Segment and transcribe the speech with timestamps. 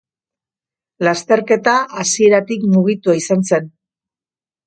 [1.07, 3.69] Lasterketa hasieratik mugitua izan zen.